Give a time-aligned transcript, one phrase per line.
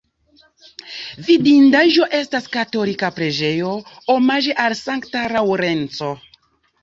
[1.27, 3.75] Vidindaĵo estas katolika preĝejo
[4.15, 6.09] omaĝe al Sankta Laŭrenco.